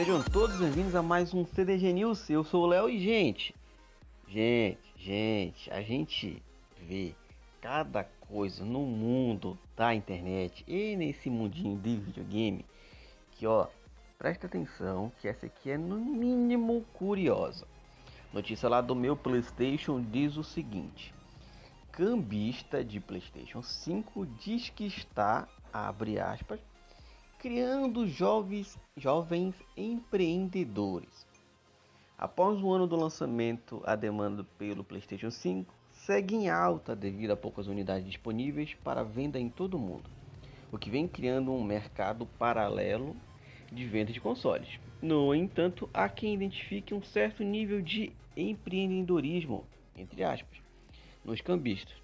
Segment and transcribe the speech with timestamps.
[0.00, 2.30] Sejam todos bem-vindos a mais um CDG News.
[2.30, 3.54] Eu sou o Léo e, gente,
[4.26, 6.42] gente, gente, a gente
[6.88, 7.14] vê
[7.60, 12.64] cada coisa no mundo da internet e nesse mundinho de videogame
[13.32, 13.66] que, ó,
[14.18, 17.66] presta atenção que essa aqui é no mínimo curiosa.
[18.32, 21.12] Notícia lá do meu PlayStation diz o seguinte:
[21.92, 26.58] cambista de PlayStation 5 diz que está, abre aspas,
[27.40, 31.26] criando jovens, jovens empreendedores.
[32.18, 37.36] Após o ano do lançamento, a demanda pelo PlayStation 5 segue em alta devido a
[37.36, 40.04] poucas unidades disponíveis para venda em todo o mundo,
[40.70, 43.16] o que vem criando um mercado paralelo
[43.72, 44.78] de venda de consoles.
[45.00, 49.64] No entanto, há quem identifique um certo nível de empreendedorismo,
[49.96, 50.58] entre aspas,
[51.24, 51.94] nos cambistas.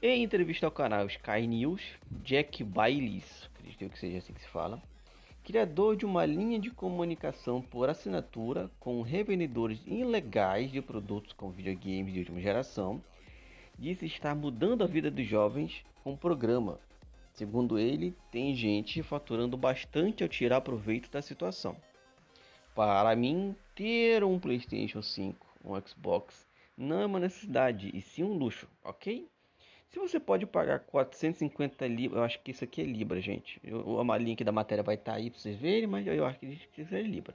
[0.00, 1.82] Em entrevista ao canal Sky News,
[2.22, 4.82] Jack Baileys, acredito que seja assim que se fala,
[5.44, 12.12] criador de uma linha de comunicação por assinatura com revendedores ilegais de produtos com videogames
[12.12, 13.02] de última geração,
[13.78, 16.80] disse estar mudando a vida dos jovens com o programa.
[17.32, 21.76] Segundo ele, tem gente faturando bastante ao tirar proveito da situação.
[22.74, 28.32] Para mim, ter um PlayStation 5, um Xbox, não é uma necessidade e sim um
[28.32, 29.28] luxo, ok?
[29.90, 33.58] Se você pode pagar 450 libras, eu acho que isso aqui é libra, gente.
[33.64, 36.38] Eu, a link da matéria vai estar tá aí para vocês verem, mas eu acho
[36.38, 37.34] que isso é libra.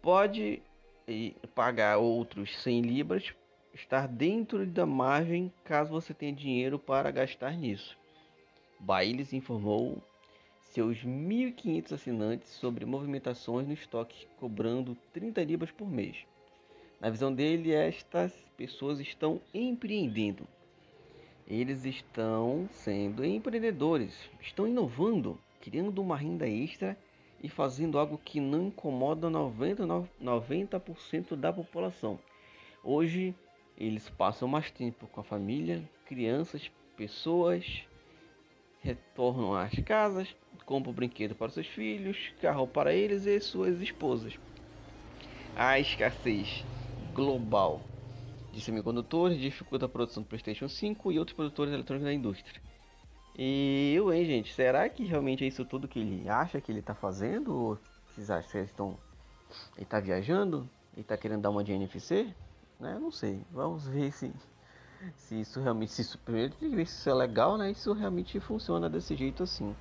[0.00, 0.62] Pode
[1.54, 3.34] pagar outros 100 libras,
[3.74, 7.98] estar dentro da margem caso você tenha dinheiro para gastar nisso.
[8.80, 10.02] Bailes informou
[10.62, 16.16] seus 1.500 assinantes sobre movimentações no estoque, cobrando 30 libras por mês.
[16.98, 20.48] Na visão dele, estas pessoas estão empreendendo
[21.46, 26.96] eles estão sendo empreendedores, estão inovando, criando uma renda extra
[27.42, 32.18] e fazendo algo que não incomoda 90%, 90 da população.
[32.82, 33.34] Hoje
[33.78, 37.84] eles passam mais tempo com a família, crianças, pessoas,
[38.80, 44.38] retornam às casas, compram brinquedo para seus filhos, carro para eles e suas esposas.
[45.54, 46.64] A escassez
[47.14, 47.82] global
[48.56, 52.60] de semicondutores, dificulta a produção do PlayStation 5 e outros produtores eletrônicos da indústria.
[53.38, 56.80] E eu, hein, gente, será que realmente é isso tudo que ele acha que ele
[56.80, 57.54] está fazendo?
[57.54, 57.78] Ou
[58.08, 58.96] vocês acham que eles estão.
[59.76, 60.68] Ele está viajando?
[60.94, 62.34] Ele está querendo dar uma de NFC?
[62.80, 62.98] Né?
[62.98, 63.42] Não sei.
[63.52, 64.32] Vamos ver se,
[65.16, 65.92] se isso realmente.
[65.92, 67.70] Se isso, primeiro, se isso é legal, né?
[67.70, 69.76] Isso realmente funciona desse jeito assim.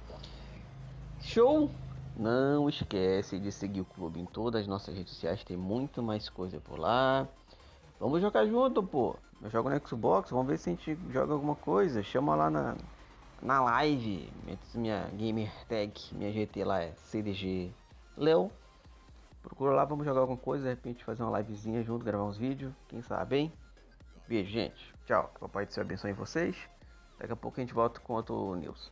[1.22, 1.72] Show!
[2.18, 6.30] Não esquece de seguir o clube em todas as nossas redes sociais, tem muito mais
[6.30, 7.28] coisa por lá.
[8.00, 9.16] Vamos jogar junto, pô.
[9.42, 12.04] Eu jogo no Xbox, vamos ver se a gente joga alguma coisa.
[12.04, 12.76] Chama lá na,
[13.42, 14.30] na live.
[14.74, 17.72] Minha gamer tag, minha GT lá é CDG
[18.18, 18.52] Leo.
[19.42, 20.64] Procura lá, vamos jogar alguma coisa.
[20.64, 22.74] De repente fazer uma livezinha junto, gravar uns vídeos.
[22.88, 23.54] Quem sabe, hein?
[24.28, 24.94] Beijo, gente.
[25.06, 25.30] Tchau.
[25.34, 26.58] Que papai do céu abençoe vocês.
[27.18, 28.92] Daqui a pouco a gente volta com outro news.